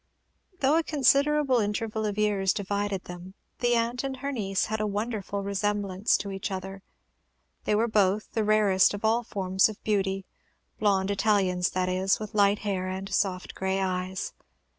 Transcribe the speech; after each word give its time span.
Though 0.61 0.77
a 0.79 0.83
considerable 0.83 1.59
interval 1.59 2.07
of 2.07 2.17
years 2.17 2.53
divided 2.53 3.03
them, 3.03 3.35
the 3.59 3.75
aunt 3.75 4.03
and 4.03 4.17
her 4.17 4.31
niece 4.31 4.65
had 4.65 4.79
a 4.81 4.87
wonderful 4.87 5.43
resemblance 5.43 6.17
to 6.17 6.31
each 6.31 6.49
other. 6.49 6.81
They 7.65 7.75
were 7.75 7.87
both 7.87 8.31
the 8.31 8.43
rarest 8.43 8.95
of 8.95 9.05
all 9.05 9.21
forms 9.23 9.69
of 9.69 9.83
beauty 9.83 10.25
blond 10.79 11.11
Italians; 11.11 11.69
that 11.77 11.87
is, 11.87 12.19
with 12.19 12.33
light 12.33 12.57
hair 12.65 12.87
and 12.87 13.13
soft 13.13 13.53
gray 13.53 13.79
eyes. 13.79 14.33